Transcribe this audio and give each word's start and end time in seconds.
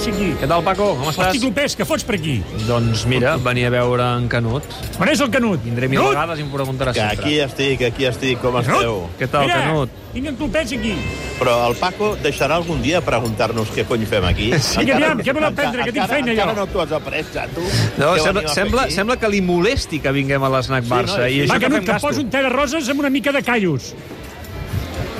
passa 0.00 0.10
aquí? 0.16 0.32
Què 0.40 0.48
tal, 0.48 0.62
Paco? 0.64 0.86
Com 0.96 1.08
estàs? 1.10 1.28
Hosti, 1.28 1.40
Clopés, 1.42 1.74
què 1.76 1.84
fots 1.86 2.04
per 2.08 2.16
aquí? 2.16 2.38
Doncs 2.66 3.02
mira, 3.10 3.34
venia 3.42 3.68
a 3.68 3.72
veure 3.74 4.06
en 4.16 4.28
Canut. 4.32 4.64
On 4.98 5.08
és 5.12 5.20
el 5.20 5.30
Canut? 5.30 5.60
Vindré 5.64 5.88
mil 5.92 6.00
Canut? 6.00 6.14
vegades 6.14 6.38
i 6.40 6.44
em 6.46 6.50
preguntaràs 6.52 6.94
Que 6.96 7.00
sempre. 7.04 7.26
aquí 7.26 7.34
estic, 7.44 7.82
aquí 7.90 8.06
estic, 8.08 8.40
com 8.40 8.56
esteu? 8.60 9.02
Què 9.18 9.28
tal, 9.30 9.44
Mira, 9.46 9.58
Canut? 9.66 9.90
tinc 10.14 10.26
en 10.26 10.36
Clopés 10.40 10.72
aquí. 10.72 10.94
Però 11.38 11.56
el 11.68 11.76
Paco 11.76 12.14
deixarà 12.22 12.56
algun 12.56 12.80
dia 12.82 13.00
preguntar-nos 13.04 13.68
què 13.76 13.84
cony 13.86 14.06
fem 14.08 14.24
aquí? 14.24 14.48
Vinga, 14.80 14.96
aviam, 14.96 15.20
què 15.20 15.34
vol 15.36 15.44
aprendre, 15.50 15.84
que 15.84 15.92
tinc 15.92 16.04
encara- 16.04 16.14
feina 16.14 16.32
jo. 16.32 16.40
Encara 16.40 16.56
no 16.56 16.66
t'ho 16.72 16.80
has 16.86 16.92
après, 16.96 17.24
ja, 17.34 17.46
tu? 17.52 17.60
No, 18.00 18.14
sembla, 18.18 18.46
sembla, 18.48 18.88
sembla 18.90 19.16
que 19.20 19.28
li 19.28 19.42
molesti 19.44 20.00
que 20.00 20.12
vinguem 20.16 20.42
a 20.42 20.48
l'Snac 20.56 20.84
Barça. 20.88 21.20
no, 21.20 21.26
i 21.28 21.34
sí. 21.34 21.44
això 21.44 21.52
Va, 21.52 21.58
que 21.60 21.66
Canut, 21.68 21.84
que 21.84 21.92
gasto. 21.92 22.08
poso 22.08 22.20
un 22.24 22.30
te 22.30 22.42
de 22.42 22.48
roses 22.48 22.88
amb 22.88 23.00
una 23.04 23.10
mica 23.10 23.32
de 23.32 23.42
callos. 23.42 23.92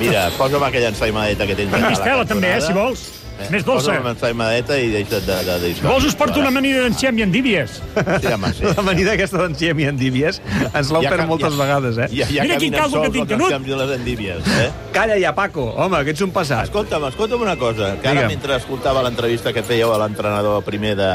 Mira, 0.01 0.31
posa'm 0.33 0.63
aquella 0.65 0.89
ensaimadeta 0.89 1.45
que 1.45 1.53
tens 1.55 1.69
Amb 1.69 1.75
allà 1.77 1.85
a 1.85 1.89
la 1.91 1.95
mistela, 1.95 2.25
també, 2.25 2.55
eh, 2.57 2.61
si 2.65 2.73
vols. 2.73 3.20
Més 3.49 3.63
dolça. 3.65 3.91
Posa'm 3.95 4.07
ensaimadeta 4.11 4.77
i 4.77 4.89
deixa't 4.93 5.25
de... 5.25 5.37
de, 5.47 5.55
de 5.63 5.71
vols 5.87 6.05
us 6.05 6.15
porto 6.15 6.39
una 6.39 6.49
amanida 6.51 6.83
d'enciem 6.85 7.17
i 7.19 7.23
endívies. 7.25 7.79
Sí, 8.21 8.27
home, 8.31 8.51
sí. 8.53 8.63
L'amanida 8.69 9.13
aquesta 9.17 9.41
d'en 9.41 9.55
Xiem 9.57 9.79
i 9.81 9.87
en 9.89 9.97
Díbies 9.97 10.41
ens 10.43 10.91
Ja 10.91 10.93
perdut 10.93 11.09
canvia- 11.09 11.27
moltes 11.31 11.57
vegades, 11.57 11.97
eh? 11.97 12.07
Ja, 12.13 12.27
ja 12.31 12.43
Mira 12.45 12.57
quin 12.61 12.73
caldo 12.77 13.01
que 13.01 13.09
tinc, 13.17 13.29
Canut. 13.33 13.51
i 13.67 13.75
les 13.81 13.93
endívies, 13.97 14.47
eh? 14.61 14.69
Calla 14.93 15.17
ja, 15.19 15.33
Paco. 15.35 15.69
Home, 15.75 16.03
que 16.05 16.11
ets 16.15 16.21
un 16.21 16.31
passat. 16.35 16.65
Escolta'm, 16.69 17.05
escolta'm 17.09 17.41
una 17.41 17.55
cosa, 17.57 17.95
que 18.01 18.07
ara 18.07 18.21
Digue'm. 18.21 18.35
mentre 18.35 18.55
escoltava 18.61 19.01
l'entrevista 19.03 19.53
que 19.53 19.63
fèieu 19.63 19.93
a 19.93 19.97
l'entrenador 20.03 20.61
primer 20.63 20.95
de 20.99 21.11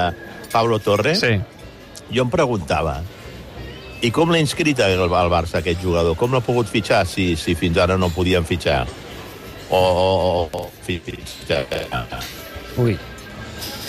Pablo 0.53 0.79
Torre, 0.81 1.15
Sí. 1.17 1.37
jo 2.11 2.23
em 2.23 2.31
preguntava, 2.31 3.01
i 4.03 4.11
com 4.13 4.31
l'ha 4.31 4.39
inscrit 4.39 4.79
el, 4.85 4.99
el 5.01 5.09
Barça, 5.33 5.59
aquest 5.63 5.81
jugador? 5.83 6.17
Com 6.17 6.33
l'ha 6.37 6.41
pogut 6.45 6.69
fitxar 6.69 7.07
si, 7.09 7.35
si 7.37 7.55
fins 7.57 7.79
ara 7.79 7.97
no 7.97 8.11
podien 8.11 8.45
fitxar? 8.45 8.85
O... 9.71 9.79
o, 9.79 10.49
o 10.53 10.71
fi- 10.87 11.01
fitxar, 11.03 11.65
Ui. 12.79 12.97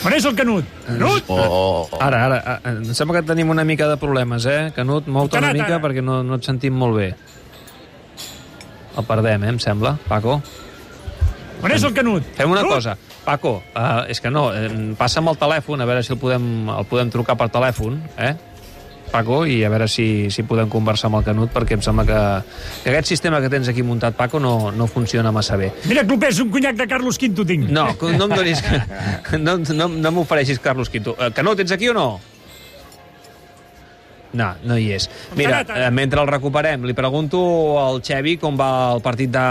On 0.06 0.14
és 0.14 0.26
el 0.26 0.36
Canut? 0.38 0.66
Canut? 0.86 1.24
o, 1.28 1.36
o, 1.36 1.88
o, 1.92 2.00
Ara, 2.02 2.20
ara, 2.28 2.60
em 2.70 2.84
sembla 2.96 3.20
que 3.20 3.28
tenim 3.28 3.50
una 3.50 3.66
mica 3.68 3.88
de 3.90 3.98
problemes, 4.00 4.46
eh? 4.46 4.72
Canut, 4.76 5.08
mou-te 5.12 5.38
una 5.42 5.52
mica 5.54 5.74
ara. 5.76 5.82
perquè 5.84 6.04
no, 6.06 6.22
no 6.24 6.38
et 6.38 6.46
sentim 6.48 6.74
molt 6.78 6.96
bé. 6.98 7.10
El 8.98 9.06
perdem, 9.06 9.44
eh, 9.44 9.50
em 9.54 9.60
sembla, 9.62 9.98
Paco. 10.08 10.40
On 11.62 11.74
és 11.74 11.84
el 11.84 11.94
Canut? 11.98 12.24
Fem 12.38 12.50
una 12.54 12.62
Canut? 12.64 12.78
cosa. 12.78 12.96
Paco, 13.28 13.58
uh, 13.76 14.06
és 14.08 14.22
que 14.24 14.30
no, 14.32 14.48
eh, 14.56 14.70
passa'm 14.98 15.28
el 15.28 15.36
telèfon, 15.42 15.82
a 15.84 15.86
veure 15.90 16.04
si 16.06 16.14
el 16.14 16.20
podem, 16.22 16.70
el 16.72 16.86
podem 16.88 17.10
trucar 17.12 17.36
per 17.38 17.50
telèfon, 17.52 17.98
eh? 18.18 18.36
Paco, 19.12 19.42
i 19.48 19.60
a 19.66 19.72
veure 19.74 19.88
si, 19.92 20.28
si 20.34 20.46
podem 20.48 20.70
conversar 20.72 21.10
amb 21.12 21.22
el 21.22 21.26
Canut, 21.28 21.52
perquè 21.54 21.78
em 21.78 21.84
sembla 21.86 22.06
que, 22.08 22.22
que 22.84 22.94
aquest 22.94 23.12
sistema 23.14 23.42
que 23.44 23.52
tens 23.54 23.70
aquí 23.72 23.86
muntat, 23.86 24.18
Paco, 24.20 24.42
no, 24.44 24.72
no 24.72 24.88
funciona 24.92 25.34
massa 25.36 25.58
bé. 25.60 25.72
Mira, 25.90 26.06
Clopés, 26.08 26.40
un 26.44 26.52
conyac 26.54 26.80
de 26.80 26.88
Carlos 26.88 27.20
V 27.22 27.46
tinc. 27.48 27.70
No, 27.70 27.90
no 28.14 28.30
em 28.30 28.40
donis... 28.40 28.64
No, 29.38 29.58
no, 29.60 29.88
no 29.92 30.12
m'ofereixis 30.16 30.60
Carlos 30.64 30.90
Quinto. 30.90 31.14
Eh, 31.20 31.30
Canut, 31.36 31.60
ets 31.60 31.74
aquí 31.76 31.90
o 31.92 31.94
no? 31.96 32.08
No, 34.38 34.52
no 34.70 34.78
hi 34.78 34.92
és. 34.96 35.08
Mira, 35.38 35.64
eh, 35.64 35.90
mentre 35.92 36.22
el 36.22 36.30
recuperem, 36.30 36.86
li 36.86 36.94
pregunto 36.98 37.40
al 37.82 38.02
Xevi 38.06 38.36
com 38.42 38.58
va 38.60 38.70
el 38.94 39.02
partit 39.06 39.32
de 39.34 39.46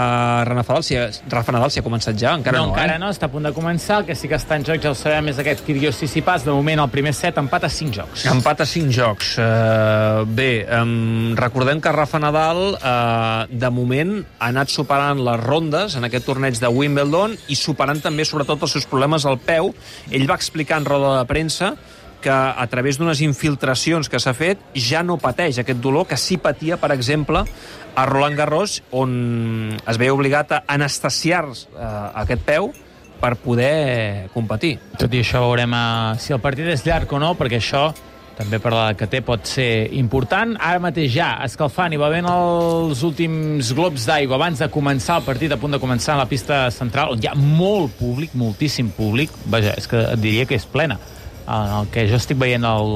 Rafa 0.47 0.77
Nadal, 0.77 0.85
si 0.85 0.97
Rafa 1.29 1.55
Nadal 1.55 1.73
si 1.73 1.81
ha 1.81 1.85
començat 1.85 2.17
ja, 2.19 2.35
encara 2.37 2.59
no, 2.59 2.69
no, 2.69 2.75
encara 2.75 2.95
eh? 2.95 3.01
no, 3.01 3.09
està 3.11 3.27
a 3.27 3.33
punt 3.33 3.47
de 3.47 3.53
començar. 3.55 4.01
El 4.01 4.07
que 4.07 4.15
sí 4.15 4.29
que 4.31 4.37
està 4.39 4.57
en 4.59 4.65
joc, 4.67 4.79
ja 4.83 4.93
ho 4.93 4.97
sabem, 4.97 5.31
és 5.33 5.41
aquest 5.41 5.65
Kyrgios 5.67 5.99
Tsitsipas. 5.99 6.45
De 6.47 6.55
moment, 6.55 6.83
el 6.85 6.93
primer 6.93 7.13
set 7.17 7.39
empat 7.41 7.67
a 7.67 7.71
5 7.73 7.97
jocs. 7.99 8.25
Empat 8.31 8.63
a 8.63 8.69
5 8.69 8.95
jocs. 8.95 9.33
Uh, 9.41 10.23
bé, 10.37 10.51
um, 10.79 11.35
recordem 11.39 11.81
que 11.83 11.93
Rafa 11.95 12.21
Nadal, 12.23 12.63
uh, 12.77 13.43
de 13.51 13.71
moment, 13.73 14.15
ha 14.39 14.51
anat 14.53 14.71
superant 14.71 15.21
les 15.27 15.43
rondes 15.43 15.97
en 15.99 16.07
aquest 16.07 16.27
torneig 16.29 16.61
de 16.61 16.71
Wimbledon 16.71 17.35
i 17.51 17.59
superant 17.59 18.01
també, 18.03 18.25
sobretot, 18.27 18.63
els 18.63 18.77
seus 18.79 18.87
problemes 18.89 19.27
al 19.27 19.39
peu. 19.41 19.73
Ell 20.11 20.27
va 20.29 20.39
explicar 20.39 20.81
en 20.81 20.87
roda 20.87 21.17
de 21.19 21.29
premsa 21.29 21.75
que 22.21 22.33
a 22.33 22.65
través 22.71 22.97
d'unes 22.97 23.21
infiltracions 23.25 24.09
que 24.09 24.19
s'ha 24.19 24.33
fet 24.37 24.61
ja 24.73 25.03
no 25.05 25.19
pateix 25.21 25.59
aquest 25.61 25.79
dolor 25.83 26.07
que 26.07 26.17
sí 26.17 26.37
patia, 26.41 26.77
per 26.81 26.91
exemple, 26.95 27.43
a 27.97 28.05
Roland 28.05 28.37
Garros, 28.37 28.81
on 28.91 29.77
es 29.77 29.97
veia 29.97 30.13
obligat 30.13 30.51
a 30.53 30.63
anestesiar 30.67 31.45
uh, 31.49 32.11
aquest 32.23 32.43
peu 32.45 32.69
per 33.17 33.33
poder 33.41 34.29
competir. 34.33 34.75
Tot 35.01 35.13
i 35.13 35.23
això 35.23 35.41
veurem 35.41 35.73
uh, 35.73 36.13
si 36.21 36.35
el 36.35 36.43
partit 36.43 36.69
és 36.69 36.85
llarg 36.85 37.11
o 37.13 37.21
no, 37.21 37.33
perquè 37.39 37.57
això 37.57 37.89
també 38.37 38.59
per 38.61 38.71
la 38.73 38.91
que 38.93 39.07
té 39.09 39.23
pot 39.25 39.49
ser 39.49 39.89
important. 39.97 40.53
Ara 40.61 40.81
mateix 40.81 41.09
ja, 41.15 41.31
escalfant, 41.45 41.93
i 41.93 41.97
ben 41.97 42.27
els 42.29 43.01
últims 43.07 43.73
globs 43.73 44.05
d'aigua 44.05 44.37
abans 44.37 44.61
de 44.61 44.69
començar 44.69 45.17
el 45.17 45.25
partit, 45.25 45.51
a 45.51 45.57
punt 45.57 45.73
de 45.73 45.81
començar 45.81 46.13
a 46.15 46.21
la 46.21 46.29
pista 46.29 46.67
central, 46.73 47.15
on 47.15 47.23
hi 47.23 47.31
ha 47.31 47.35
molt 47.37 47.97
públic, 47.97 48.37
moltíssim 48.37 48.93
públic. 48.93 49.33
Vaja, 49.49 49.73
és 49.77 49.89
que 49.89 50.03
et 50.05 50.21
diria 50.21 50.45
que 50.45 50.57
és 50.57 50.69
plena. 50.69 50.99
El 51.47 51.87
que 51.93 52.07
jo 52.09 52.17
estic 52.19 52.39
veient 52.39 52.65
el, 52.67 52.89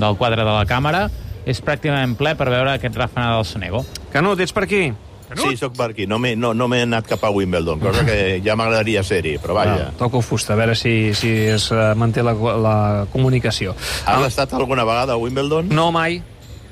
del 0.00 0.16
quadre 0.16 0.44
de 0.44 0.52
la 0.52 0.64
càmera 0.68 1.08
és 1.48 1.60
pràcticament 1.64 2.16
ple 2.16 2.32
per 2.36 2.48
veure 2.52 2.76
aquest 2.76 2.96
Rafa 2.96 3.20
Nadal 3.20 3.44
Sonego. 3.48 3.84
Canut, 4.12 4.40
ets 4.40 4.54
per 4.56 4.64
aquí? 4.64 4.88
Sí, 5.36 5.56
sóc 5.60 5.76
per 5.76 5.90
aquí. 5.92 6.06
No 6.08 6.18
m'he 6.18 6.34
no, 6.36 6.54
no 6.56 6.68
anat 6.72 7.08
cap 7.08 7.24
a 7.24 7.30
Wimbledon, 7.30 7.80
cosa 7.80 8.04
que 8.06 8.40
ja 8.44 8.56
m'agradaria 8.56 9.02
ser-hi, 9.04 9.36
però 9.42 9.58
vaja. 9.58 9.90
Ah, 9.90 9.92
toco 9.98 10.22
fusta, 10.24 10.54
a 10.54 10.56
veure 10.56 10.74
si, 10.74 11.12
si 11.14 11.28
es 11.52 11.68
eh, 11.72 11.92
manté 11.96 12.24
la, 12.24 12.32
la 12.32 13.06
comunicació. 13.12 13.76
Has 14.06 14.24
estat 14.30 14.54
alguna 14.56 14.84
vegada 14.88 15.14
a 15.14 15.20
Wimbledon? 15.20 15.68
No 15.68 15.90
mai. 15.92 16.22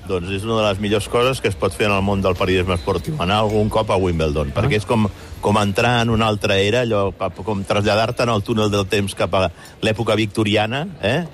Doncs 0.07 0.31
és 0.31 0.45
una 0.47 0.61
de 0.61 0.69
les 0.69 0.81
millors 0.81 1.09
coses 1.11 1.41
que 1.43 1.49
es 1.51 1.57
pot 1.59 1.75
fer 1.75 1.89
en 1.89 1.97
el 1.97 2.03
món 2.07 2.23
del 2.23 2.37
periodisme 2.39 2.77
esportiu, 2.79 3.17
anar 3.23 3.41
algun 3.43 3.69
cop 3.69 3.91
a 3.91 3.97
Wimbledon, 3.97 4.53
Ah. 4.55 4.61
perquè 4.61 4.79
és 4.79 4.87
com, 4.87 5.09
com 5.41 5.59
entrar 5.59 6.03
en 6.03 6.11
una 6.11 6.27
altra 6.27 6.59
era, 6.59 6.83
allò, 6.83 7.13
com 7.45 7.65
traslladar-te 7.65 8.23
en 8.23 8.31
el 8.31 8.43
túnel 8.43 8.71
del 8.71 8.87
temps 8.87 9.15
cap 9.15 9.35
a 9.35 9.51
l'època 9.83 10.15
victoriana, 10.17 10.87
eh? 11.03 11.25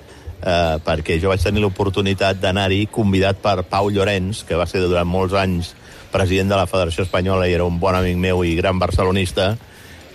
Uh, 0.43 0.75
perquè 0.83 1.15
jo 1.21 1.29
vaig 1.31 1.39
tenir 1.39 1.61
l'oportunitat 1.63 2.35
d'anar-hi 2.41 2.89
convidat 2.91 3.37
per 3.39 3.63
Pau 3.63 3.87
Llorenç, 3.89 4.41
que 4.43 4.57
va 4.59 4.65
ser 4.67 4.81
durant 4.83 5.07
molts 5.07 5.33
anys 5.39 5.69
president 6.11 6.49
de 6.51 6.57
la 6.59 6.65
Federació 6.67 7.05
Espanyola 7.05 7.47
i 7.47 7.53
era 7.55 7.63
un 7.63 7.79
bon 7.79 7.95
amic 7.95 8.17
meu 8.17 8.43
i 8.43 8.55
gran 8.57 8.77
barcelonista, 8.77 9.53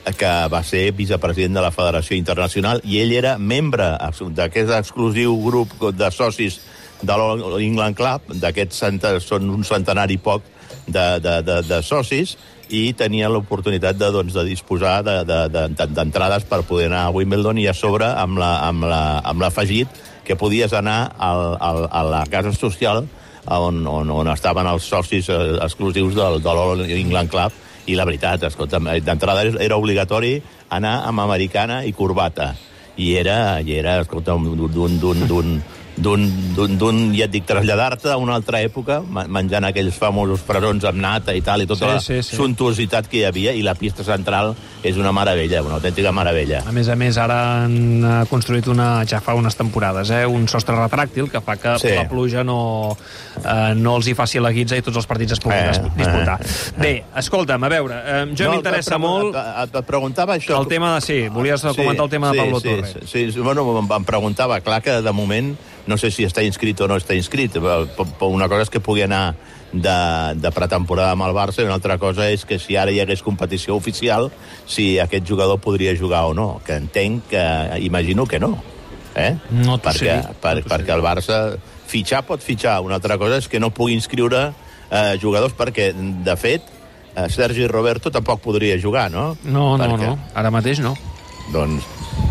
eh, 0.05 0.13
que 0.13 0.33
va 0.53 0.63
ser 0.63 0.93
vicepresident 0.93 1.57
de 1.57 1.63
la 1.65 1.73
Federació 1.73 2.17
Internacional 2.17 2.83
i 2.85 3.01
ell 3.01 3.15
era 3.17 3.39
membre 3.39 3.95
d'aquest 4.37 4.71
exclusiu 4.77 5.33
grup 5.43 5.73
de 5.97 6.11
socis 6.13 6.61
de 7.03 7.15
l'All 7.17 7.61
England 7.63 7.97
Club, 7.97 8.33
d'aquests 8.43 8.83
són 9.27 9.51
un 9.51 9.65
centenari 9.65 10.17
poc 10.19 10.43
de, 10.87 11.19
de, 11.21 11.43
de, 11.43 11.61
de 11.69 11.83
socis, 11.83 12.37
i 12.69 12.93
tenia 12.93 13.31
l'oportunitat 13.33 13.97
de, 13.97 14.11
doncs, 14.13 14.35
de 14.37 14.43
disposar 14.45 14.99
de- 15.07 15.23
de- 15.25 15.47
de- 15.49 15.87
d'entrades 15.89 16.45
per 16.45 16.63
poder 16.69 16.87
anar 16.91 17.07
a 17.07 17.11
Wimbledon 17.15 17.57
i 17.59 17.67
a 17.67 17.73
sobre 17.73 18.05
amb 18.05 18.37
la- 18.39 18.59
amb 18.69 18.85
la- 18.85 19.21
amb 19.25 19.41
l'afegit 19.41 19.89
que 20.25 20.37
podies 20.37 20.73
anar 20.77 21.15
al, 21.17 21.57
al, 21.61 21.89
a 21.91 22.03
la 22.05 22.27
casa 22.29 22.53
social 22.53 23.07
on, 23.49 23.87
on, 23.87 24.11
on 24.11 24.29
estaven 24.29 24.67
els 24.69 24.85
socis 24.85 25.31
eh, 25.33 25.57
exclusius 25.65 26.13
del, 26.15 26.43
de 26.45 26.53
l'All 26.59 26.85
England 26.91 27.31
Club. 27.33 27.53
I 27.89 27.95
la 27.97 28.05
veritat, 28.05 28.43
escolta, 28.45 28.77
d'entrada 29.01 29.47
era 29.65 29.79
obligatori 29.81 30.35
anar 30.69 31.07
amb 31.09 31.21
americana 31.25 31.81
i 31.89 31.95
corbata. 31.97 32.51
I 33.01 33.15
era, 33.17 33.63
i 33.65 33.73
era 33.81 34.01
escolta, 34.03 34.35
d'un- 34.37 35.63
d'un 36.03 36.99
ja 37.17 37.25
et 37.27 37.33
dic, 37.33 37.45
traslladar-te 37.49 38.11
a 38.13 38.17
una 38.21 38.35
altra 38.39 38.61
època, 38.65 39.01
menjant 39.29 39.67
aquells 39.69 39.97
famosos 39.99 40.43
presons 40.47 40.85
amb 40.89 41.01
nata 41.03 41.35
i 41.37 41.43
tal, 41.45 41.63
i 41.63 41.67
tota 41.67 41.87
Sí, 41.87 41.93
la 41.93 42.01
sí, 42.01 42.23
sí. 42.23 42.37
suntuositat 42.37 43.09
que 43.09 43.19
hi 43.21 43.25
havia, 43.29 43.53
i 43.53 43.63
la 43.63 43.75
pista 43.79 44.05
central 44.07 44.55
és 44.83 44.97
una 44.97 45.13
meravella, 45.13 45.63
una 45.63 45.77
autèntica 45.79 46.13
meravella. 46.15 46.63
A 46.69 46.73
més 46.73 46.89
a 46.89 46.97
més, 46.97 47.17
ara 47.19 47.39
han 47.65 47.77
eh, 48.05 48.25
construït 48.31 48.67
una, 48.71 49.05
ja 49.09 49.21
fa 49.25 49.35
unes 49.39 49.57
temporades, 49.59 50.11
eh, 50.11 50.25
un 50.27 50.47
sostre 50.49 50.77
retràctil 50.79 51.31
que 51.31 51.41
fa 51.41 51.57
que 51.57 51.77
Sí. 51.79 51.95
la 51.95 52.09
pluja 52.09 52.45
no, 52.45 52.97
eh, 53.45 53.75
no 53.77 53.97
els 53.97 54.07
hi 54.09 54.15
faci 54.15 54.41
la 54.41 54.53
guitza 54.53 54.77
i 54.79 54.83
tots 54.83 54.97
els 54.97 55.07
partits 55.07 55.33
es 55.33 55.41
puguin 55.41 55.59
Eh, 55.59 55.71
eh, 55.75 55.91
disputar. 55.97 56.39
Bé, 56.79 57.05
escolta'm, 57.17 57.65
a 57.65 57.69
veure, 57.69 57.95
eh, 58.05 58.27
jo 58.37 58.45
No, 58.49 58.53
m'interessa 58.57 58.99
molt 58.99 59.35
Et, 59.37 59.75
et 59.75 59.85
preguntava 59.87 60.37
això. 60.37 60.61
el 60.61 60.67
tema 60.69 60.94
de... 60.94 61.01
Sí, 61.01 61.29
volies 61.29 61.62
comentar 61.62 62.05
el 62.05 62.11
tema 62.11 62.31
de 62.31 62.35
sí, 62.35 62.39
Pablo 62.39 62.61
sí, 62.61 62.69
Torre. 62.69 63.06
Sí, 63.06 63.33
sí, 63.33 63.41
bueno, 63.41 63.65
em 63.97 64.05
preguntava, 64.05 64.61
clar 64.61 64.81
que 64.83 65.01
de 65.03 65.12
moment 65.12 65.56
no 65.88 65.96
sé 65.99 66.11
si 66.12 66.26
està 66.29 66.44
inscrit 66.44 66.79
o 66.85 66.88
no 66.88 66.99
està 67.00 67.17
inscrit. 67.17 67.56
Però- 67.56 67.87
Una 68.29 68.49
cosa 68.49 68.62
és 68.67 68.70
que 68.70 68.81
pugui 68.85 69.02
anar 69.06 69.35
de, 69.73 69.96
de 70.37 70.50
pretemporada 70.55 71.12
amb 71.17 71.25
el 71.26 71.35
Barça 71.37 71.61
i 71.64 71.67
una 71.67 71.75
altra 71.81 71.96
cosa 71.99 72.29
és 72.31 72.44
que 72.49 72.58
si 72.61 72.76
ara 72.76 72.93
hi 72.93 73.00
hagués 73.00 73.23
competició 73.25 73.75
oficial, 73.76 74.31
si 74.67 74.99
aquest 75.00 75.26
jugador 75.29 75.58
podria 75.61 75.96
jugar 75.96 76.25
o 76.29 76.35
no, 76.35 76.61
que 76.64 76.76
entenc 76.76 77.29
que... 77.32 77.44
imagino 77.82 78.26
que 78.26 78.38
no. 78.40 78.55
Eh? 79.19 79.35
No 79.50 79.79
perquè, 79.82 80.20
per, 80.40 80.61
no 80.62 80.69
perquè 80.70 80.94
el 80.94 81.02
Barça 81.02 81.56
fitxar 81.88 82.23
pot 82.29 82.41
fitxar, 82.44 82.79
una 82.84 83.00
altra 83.00 83.17
cosa 83.19 83.38
és 83.41 83.49
que 83.49 83.58
no 83.58 83.70
pugui 83.75 83.94
inscriure 83.96 84.52
eh, 84.91 85.17
jugadors 85.20 85.55
perquè, 85.56 85.91
de 85.96 86.37
fet, 86.37 86.62
eh, 87.17 87.26
Sergi 87.32 87.67
Roberto 87.67 88.12
tampoc 88.14 88.41
podria 88.44 88.76
jugar, 88.81 89.11
no? 89.11 89.32
No, 89.44 89.76
no, 89.76 89.84
Perquè- 89.84 90.06
no, 90.12 90.19
ara 90.38 90.50
mateix 90.55 90.79
no. 90.84 90.94
doncs, 91.52 91.82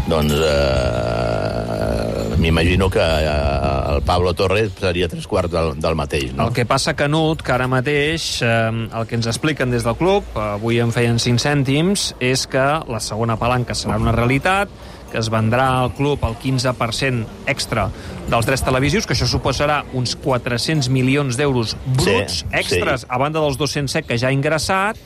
doncs 0.08 0.34
eh, 0.38 2.07
m'imagino 2.38 2.90
que 2.90 3.02
eh, 3.02 3.96
el 3.96 4.02
Pablo 4.04 4.34
Torres 4.34 4.72
seria 4.80 5.08
tres 5.10 5.26
quarts 5.28 5.52
del, 5.52 5.74
del 5.82 5.96
mateix, 5.96 6.34
no? 6.34 6.48
El 6.48 6.54
que 6.54 6.66
passa, 6.70 6.94
Canut, 6.98 7.42
que 7.42 7.52
ara 7.56 7.68
mateix 7.68 8.42
eh, 8.46 8.50
el 8.94 9.08
que 9.10 9.18
ens 9.18 9.28
expliquen 9.28 9.72
des 9.74 9.84
del 9.88 9.96
club, 10.00 10.24
eh, 10.36 10.44
avui 10.58 10.80
en 10.84 10.92
feien 10.96 11.18
5 11.20 11.42
cèntims, 11.44 12.12
és 12.20 12.46
que 12.48 12.68
la 12.88 13.00
segona 13.04 13.38
palanca 13.42 13.76
serà 13.78 13.98
una 14.02 14.14
realitat, 14.16 14.70
que 15.08 15.22
es 15.22 15.30
vendrà 15.32 15.70
al 15.86 15.94
club 15.96 16.20
el 16.28 16.34
15% 16.36 17.26
extra 17.48 17.86
dels 18.28 18.46
drets 18.46 18.66
televisius, 18.68 19.06
que 19.08 19.16
això 19.16 19.24
suposarà 19.32 19.82
uns 19.96 20.18
400 20.20 20.90
milions 20.92 21.38
d'euros 21.40 21.78
bruts 21.96 22.42
Sí, 22.42 22.46
extras, 22.52 23.06
sí. 23.06 23.08
a 23.10 23.18
banda 23.18 23.40
dels 23.40 23.56
207 23.58 24.04
que 24.10 24.18
ja 24.20 24.28
ha 24.28 24.36
ingressat, 24.36 25.00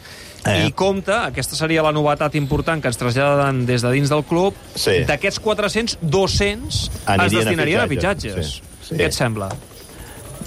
Eh. 0.45 0.67
i 0.67 0.71
compta, 0.73 1.25
aquesta 1.27 1.55
seria 1.55 1.83
la 1.85 1.91
novetat 1.93 2.33
important 2.35 2.81
que 2.81 2.87
ens 2.89 2.97
traslladen 2.97 3.65
des 3.67 3.81
de 3.85 3.91
dins 3.93 4.09
del 4.09 4.23
club, 4.25 4.55
Sí. 4.73 5.03
d'aquests 5.05 5.39
400, 5.39 5.97
200 6.01 6.89
es 6.89 7.01
Anirien 7.05 7.41
a 7.41 7.43
destinarien 7.45 7.81
a 7.81 7.87
fitxatges. 7.87 8.33
fitxatges. 8.33 8.61
Sí, 8.81 8.87
sí. 8.89 8.95
Què 8.95 9.05
et 9.05 9.13
sembla? 9.13 9.49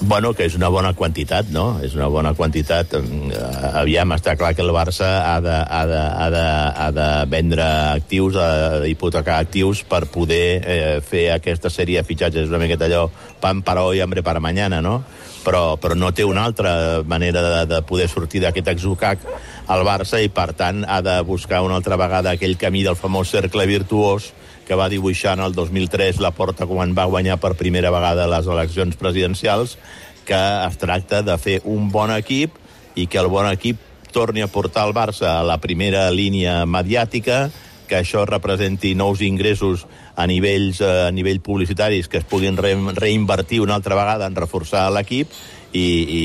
Bueno, 0.01 0.35
que 0.35 0.45
és 0.45 0.57
una 0.57 0.69
bona 0.69 0.93
quantitat, 0.93 1.47
no? 1.55 1.79
És 1.81 1.95
una 1.95 2.09
bona 2.11 2.35
quantitat. 2.35 2.93
Eh, 2.99 3.79
Aviam, 3.79 4.11
està 4.13 4.35
clar 4.37 4.53
que 4.55 4.61
el 4.61 4.73
Barça 4.75 5.07
ha 5.23 5.41
de, 5.41 5.55
ha 5.55 5.87
de, 5.87 6.01
ha 6.01 6.27
de, 6.35 6.43
ha 6.85 6.89
de 6.91 7.07
vendre 7.31 7.63
actius, 7.63 8.35
ha 8.37 8.81
d'hipotecar 8.83 9.39
actius 9.39 9.85
per 9.85 10.07
poder 10.11 10.63
eh, 10.67 11.01
fer 11.01 11.31
aquesta 11.33 11.71
sèrie 11.71 12.03
de 12.03 12.05
fitxatges. 12.05 12.43
És 12.43 12.51
una 12.51 12.59
miqueta 12.59 12.87
allò, 12.91 13.07
pan 13.41 13.63
para 13.63 13.85
hoy, 13.85 14.01
hambre 14.01 14.23
para 14.23 14.41
mañana, 14.41 14.83
no? 14.83 15.05
Però, 15.45 15.77
però 15.79 15.95
no 15.95 16.11
té 16.13 16.25
una 16.25 16.43
altra 16.45 17.03
manera 17.07 17.43
de, 17.43 17.67
de 17.75 17.83
poder 17.83 18.09
sortir 18.09 18.41
d'aquest 18.43 18.69
exocac 18.75 19.19
al 19.67 19.85
Barça 19.87 20.21
i, 20.21 20.29
per 20.29 20.53
tant, 20.57 20.85
ha 20.85 21.01
de 21.05 21.19
buscar 21.25 21.63
una 21.65 21.79
altra 21.79 21.97
vegada 22.01 22.35
aquell 22.35 22.59
camí 22.61 22.85
del 22.85 22.99
famós 23.01 23.33
cercle 23.33 23.67
virtuós 23.67 24.33
que 24.65 24.77
va 24.77 24.89
dibuixar 24.89 25.35
en 25.39 25.45
el 25.45 25.55
2003 25.55 26.21
la 26.25 26.33
porta 26.33 26.67
quan 26.67 26.95
va 26.97 27.09
guanyar 27.09 27.39
per 27.41 27.55
primera 27.57 27.93
vegada 27.93 28.29
les 28.29 28.47
eleccions 28.47 28.97
presidencials, 28.97 29.77
que 30.25 30.37
es 30.37 30.79
tracta 30.81 31.23
de 31.23 31.37
fer 31.39 31.61
un 31.65 31.91
bon 31.93 32.13
equip 32.15 32.57
i 32.97 33.07
que 33.07 33.21
el 33.21 33.29
bon 33.29 33.49
equip 33.51 33.81
torni 34.15 34.45
a 34.45 34.49
portar 34.49 34.87
el 34.89 34.95
Barça 34.97 35.41
a 35.41 35.45
la 35.45 35.59
primera 35.61 36.07
línia 36.11 36.63
mediàtica, 36.65 37.51
que 37.89 37.99
això 38.01 38.25
representi 38.25 38.95
nous 38.97 39.21
ingressos 39.21 39.85
a 40.17 40.27
nivells 40.31 40.81
eh, 40.81 41.09
a 41.09 41.11
nivell 41.13 41.43
publicitaris 41.45 42.09
que 42.09 42.23
es 42.23 42.25
puguin 42.25 42.57
re, 42.57 42.73
reinvertir 42.97 43.61
una 43.61 43.75
altra 43.75 43.99
vegada 43.99 44.29
en 44.31 44.39
reforçar 44.39 44.87
l'equip 44.95 45.29
i, 45.75 45.87
i, 46.07 46.23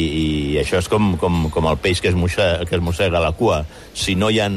i 0.54 0.58
això 0.62 0.78
és 0.78 0.88
com, 0.92 1.16
com, 1.18 1.48
com 1.50 1.68
el 1.72 1.80
peix 1.82 2.04
que 2.04 2.12
es, 2.12 2.18
mossega, 2.18 2.66
que 2.70 2.78
es 2.78 2.84
mossega 2.86 3.22
la 3.22 3.32
cua. 3.34 3.64
Si 3.98 4.14
no 4.16 4.30
hi 4.30 4.38
ha 4.40 4.48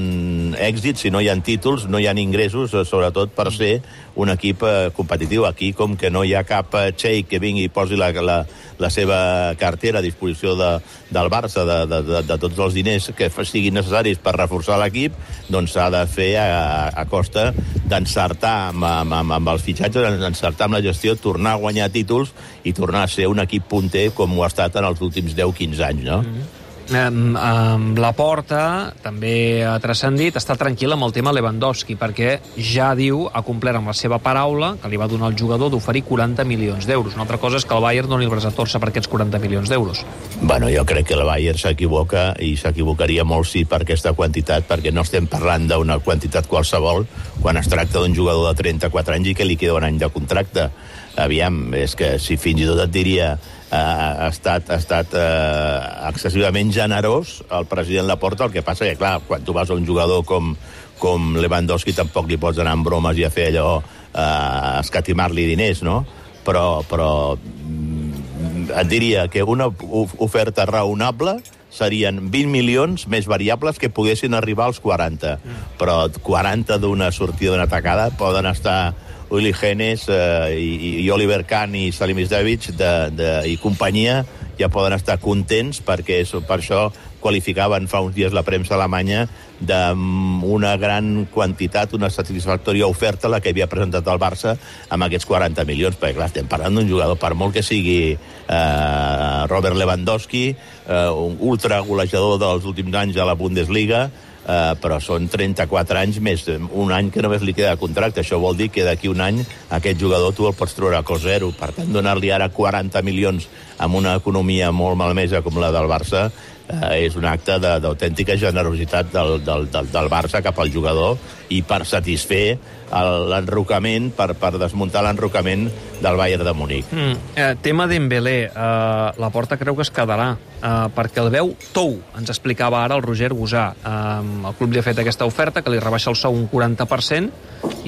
èxits, 0.68 1.06
si 1.06 1.10
no 1.10 1.22
hi 1.22 1.30
ha 1.32 1.36
títols, 1.40 1.86
no 1.88 1.98
hi 1.98 2.06
ha 2.06 2.14
ingressos, 2.20 2.74
eh, 2.76 2.84
sobretot 2.84 3.32
per 3.32 3.48
ser 3.56 3.72
un 4.20 4.28
equip 4.28 4.66
eh, 4.68 4.90
competitiu. 4.92 5.46
Aquí, 5.48 5.72
com 5.72 5.96
que 5.96 6.10
no 6.12 6.26
hi 6.28 6.34
ha 6.36 6.44
cap 6.44 6.76
eh, 6.76 6.90
xeic 6.92 7.30
que 7.30 7.40
vingui 7.40 7.64
i 7.70 7.72
posi 7.72 7.96
la, 7.96 8.10
la, 8.20 8.42
la 8.78 8.90
seva 8.92 9.54
cartera 9.58 10.02
a 10.02 10.04
disposició 10.04 10.54
de, 10.60 10.70
del 11.08 11.32
Barça, 11.32 11.64
de, 11.64 11.78
de, 11.88 12.02
de, 12.10 12.22
de 12.28 12.38
tots 12.44 12.60
els 12.60 12.76
diners 12.76 13.08
que 13.16 13.30
siguin 13.48 13.80
necessaris 13.80 14.20
per 14.20 14.36
reforçar 14.36 14.76
l'equip, 14.82 15.16
doncs 15.48 15.72
s'ha 15.72 15.88
de 15.94 16.04
fer 16.10 16.34
a, 16.42 16.92
a 16.92 17.06
costa 17.08 17.48
d'encertar 17.88 18.54
amb, 18.68 18.84
amb, 18.84 19.16
amb, 19.22 19.38
amb 19.40 19.54
els 19.54 19.64
fitxatges, 19.64 20.20
encertar 20.28 20.68
amb 20.68 20.76
la 20.76 20.84
gestió, 20.84 21.16
tornar 21.16 21.56
a 21.56 21.62
guanyar 21.64 21.88
títols 21.94 22.36
i 22.68 22.76
tornar 22.76 23.06
a 23.06 23.10
ser 23.10 23.26
un 23.32 23.40
equip 23.40 23.64
punter 23.72 24.10
com 24.16 24.36
ho 24.36 24.44
ha 24.44 24.52
estat 24.52 24.76
en 24.82 24.90
els 24.90 25.06
últims 25.06 25.38
10-15 25.38 25.87
anys, 25.88 26.05
no? 26.11 26.20
Mm 26.23 26.34
-hmm. 26.34 26.58
Um, 26.90 27.37
um, 27.37 27.84
la 27.96 28.11
Porta 28.12 28.93
també 29.00 29.62
ha 29.64 29.79
transcendit, 29.81 30.37
està 30.37 30.56
tranquil 30.61 30.93
amb 30.93 31.06
el 31.06 31.14
tema 31.14 31.32
Lewandowski, 31.32 31.94
perquè 31.96 32.34
ja 32.58 32.90
diu, 32.99 33.23
ha 33.32 33.40
complert 33.46 33.79
amb 33.79 33.88
la 33.88 33.94
seva 33.96 34.19
paraula, 34.20 34.75
que 34.82 34.90
li 34.93 34.99
va 35.00 35.08
donar 35.08 35.31
el 35.31 35.38
jugador 35.38 35.70
d'oferir 35.73 36.02
40 36.05 36.44
milions 36.44 36.87
d'euros. 36.88 37.14
Una 37.17 37.25
altra 37.25 37.38
cosa 37.40 37.61
és 37.61 37.64
que 37.64 37.76
el 37.76 37.84
Bayern 37.84 38.11
doni 38.11 38.26
el 38.26 38.32
braç 38.34 38.49
a 38.50 38.52
torça 38.52 38.81
per 38.82 38.90
aquests 38.90 39.08
40 39.08 39.40
milions 39.40 39.73
d'euros. 39.73 40.02
Bueno, 40.43 40.69
jo 40.75 40.85
crec 40.88 41.08
que 41.08 41.17
el 41.17 41.25
Bayern 41.28 41.61
s'equivoca 41.62 42.32
i 42.43 42.56
s'equivocaria 42.61 43.25
molt 43.25 43.49
sí 43.49 43.64
per 43.64 43.82
aquesta 43.87 44.12
quantitat, 44.19 44.69
perquè 44.69 44.93
no 44.93 45.06
estem 45.06 45.31
parlant 45.31 45.70
d'una 45.70 46.00
quantitat 46.05 46.50
qualsevol 46.50 47.06
quan 47.40 47.56
es 47.56 47.70
tracta 47.73 48.02
d'un 48.02 48.14
jugador 48.14 48.50
de 48.50 48.58
34 48.61 49.17
anys 49.17 49.32
i 49.32 49.38
que 49.38 49.49
li 49.49 49.56
queda 49.56 49.78
un 49.78 49.88
any 49.88 50.02
de 50.02 50.12
contracte. 50.12 50.69
Aviam, 51.17 51.73
és 51.76 51.96
que 51.96 52.19
si 52.19 52.37
fins 52.40 52.61
i 52.61 52.69
tot 52.69 52.81
et 52.85 52.93
diria 52.93 53.37
eh, 53.72 53.76
ha 53.76 54.28
estat, 54.28 54.69
ha 54.70 54.76
estat 54.78 55.14
eh, 55.16 56.08
excessivament 56.12 56.72
generós 56.74 57.38
el 57.50 57.66
president 57.70 58.06
Laporta, 58.10 58.46
el 58.46 58.52
que 58.52 58.62
passa 58.62 58.84
que, 58.84 58.98
clar, 59.00 59.20
quan 59.26 59.44
tu 59.44 59.54
vas 59.56 59.70
a 59.70 59.74
un 59.78 59.86
jugador 59.88 60.24
com, 60.28 60.52
com 61.00 61.32
Lewandowski 61.40 61.96
tampoc 61.96 62.28
li 62.28 62.38
pots 62.38 62.60
anar 62.60 62.76
amb 62.76 62.86
bromes 62.86 63.19
i 63.19 63.24
a 63.24 63.32
fer 63.32 63.48
allò, 63.52 63.80
eh, 64.12 64.80
escatimar-li 64.84 65.48
diners, 65.54 65.82
no? 65.82 66.02
Però, 66.44 66.82
però 66.90 67.10
mm, 67.38 68.70
et 68.80 68.88
diria 68.90 69.28
que 69.30 69.44
una 69.46 69.69
of- 69.70 70.16
oferta 70.18 70.66
raonable 70.66 71.38
serien 71.72 72.18
20 72.30 72.50
milions 72.52 73.06
més 73.08 73.25
variables 73.30 73.78
que 73.80 73.88
poguessin 73.88 74.34
arribar 74.34 74.66
als 74.68 74.80
40. 74.82 75.38
Però 75.78 76.10
40 76.12 76.76
d'una 76.82 77.08
sortida 77.14 77.54
d'una 77.54 77.64
atacada 77.70 78.10
poden 78.18 78.50
estar 78.50 78.92
Uli 79.32 79.55
Genes 79.56 80.06
eh, 80.12 80.52
i, 80.61 81.00
i 81.02 81.11
Oliver 81.11 81.43
Kahn 81.49 81.75
i 81.79 81.87
Salim 81.93 82.20
Isdevich 82.20 82.69
de, 82.76 82.93
de, 83.17 83.31
i 83.49 83.56
companyia 83.56 84.23
ja 84.58 84.69
poden 84.69 84.93
estar 84.93 85.17
contents 85.23 85.81
perquè 85.84 86.20
és, 86.23 86.34
per 86.44 86.61
això 86.61 86.90
qualificaven 87.23 87.87
fa 87.88 88.02
uns 88.05 88.17
dies 88.17 88.34
la 88.34 88.43
premsa 88.44 88.75
alemanya 88.76 89.25
d'una 89.62 90.73
gran 90.76 91.29
quantitat, 91.32 91.94
una 91.94 92.11
satisfactòria 92.11 92.88
oferta 92.90 93.31
la 93.31 93.38
que 93.40 93.52
havia 93.55 93.70
presentat 93.70 94.08
el 94.11 94.20
Barça 94.20 94.56
amb 94.90 95.06
aquests 95.06 95.29
40 95.31 95.64
milions, 95.69 95.96
perquè 96.00 96.19
clar, 96.19 96.28
estem 96.32 96.50
parlant 96.50 96.75
d'un 96.81 96.90
jugador, 96.90 97.17
per 97.23 97.32
molt 97.38 97.55
que 97.55 97.62
sigui 97.62 98.00
eh, 98.12 99.46
Robert 99.46 99.78
Lewandowski, 99.78 100.44
eh, 100.50 101.08
un 101.14 101.38
ultragolejador 101.52 102.43
dels 102.43 102.67
últims 102.67 102.99
anys 103.05 103.23
a 103.23 103.28
la 103.28 103.38
Bundesliga, 103.38 104.08
eh, 104.46 104.72
però 104.82 104.98
són 105.02 105.28
34 105.30 106.00
anys 106.02 106.20
més 106.24 106.46
un 106.50 106.92
any 106.92 107.10
que 107.12 107.22
només 107.24 107.44
li 107.46 107.54
queda 107.56 107.74
de 107.74 107.80
contracte. 107.80 108.22
Això 108.22 108.40
vol 108.42 108.56
dir 108.58 108.70
que 108.74 108.86
d'aquí 108.86 109.10
un 109.10 109.20
any 109.24 109.42
aquest 109.70 110.00
jugador 110.00 110.34
tu 110.36 110.48
el 110.48 110.56
pots 110.58 110.76
treure 110.78 110.98
a 110.98 111.06
cost 111.06 111.26
zero. 111.28 111.52
Per 111.58 111.72
tant, 111.76 111.92
donar-li 111.92 112.32
ara 112.34 112.50
40 112.52 113.02
milions 113.06 113.48
amb 113.82 113.98
una 113.98 114.16
economia 114.18 114.72
molt 114.72 114.98
malmesa 114.98 115.42
com 115.42 115.58
la 115.60 115.72
del 115.74 115.90
Barça 115.90 116.30
eh, 116.72 117.06
és 117.06 117.16
un 117.19 117.26
acte 117.28 117.58
d'autèntica 117.60 118.36
generositat 118.40 119.12
del, 119.12 119.38
del, 119.44 119.69
del, 119.72 119.90
del 119.92 120.12
Barça 120.12 120.42
cap 120.44 120.58
al 120.58 120.72
jugador 120.72 121.19
i 121.52 121.62
per 121.66 121.84
satisfer 121.88 122.58
l'enrocament, 122.92 124.10
per, 124.12 124.34
per 124.36 124.52
desmuntar 124.60 125.00
l'enrocament 125.04 125.64
del 126.02 126.19
Bayern 126.19 126.44
de 126.44 126.52
Múnich. 126.52 126.90
Mm. 126.92 127.14
Eh, 127.36 127.54
tema 127.64 127.86
Dembélé, 127.88 128.36
eh, 128.50 129.08
la 129.16 129.30
porta 129.32 129.56
creu 129.56 129.76
que 129.78 129.86
es 129.86 129.92
quedarà, 129.92 130.34
eh, 130.36 130.74
perquè 130.92 131.24
el 131.24 131.32
veu 131.32 131.54
tou, 131.72 131.96
ens 132.19 132.28
explicava 132.28 132.82
ara 132.84 132.98
el 133.00 133.04
Roger 133.04 133.32
Gusà. 133.32 133.70
Eh, 133.72 134.46
el 134.50 134.56
club 134.60 134.72
li 134.72 134.82
ha 134.82 134.86
fet 134.86 135.00
aquesta 135.00 135.28
oferta, 135.28 135.62
que 135.62 135.72
li 135.72 135.80
rebaixa 135.80 136.12
el 136.12 136.20
sou 136.20 136.36
un 136.36 136.48
40% 136.52 137.32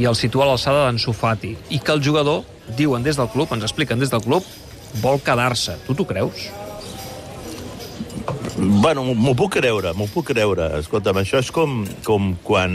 i 0.00 0.08
el 0.08 0.16
situa 0.16 0.48
a 0.48 0.52
l'alçada 0.54 0.86
d'en 0.86 0.98
Sofati. 0.98 1.56
I 1.68 1.80
que 1.84 1.92
el 1.92 2.02
jugador, 2.02 2.44
diuen 2.76 3.04
des 3.04 3.20
del 3.20 3.28
club, 3.28 3.52
ens 3.52 3.64
expliquen 3.64 4.00
des 4.00 4.12
del 4.12 4.24
club, 4.24 4.44
vol 5.02 5.20
quedar-se. 5.20 5.76
Tu 5.86 5.94
t'ho 5.94 6.06
creus? 6.08 6.48
Bueno, 8.56 9.02
m'ho- 9.14 9.34
puc 9.36 9.56
creure, 9.58 9.92
m'ho 9.94 10.06
puc 10.12 10.26
creure. 10.32 10.68
Escolta'm, 10.78 11.18
això 11.22 11.40
és 11.42 11.50
com, 11.52 11.82
com 12.04 12.34
quan 12.42 12.74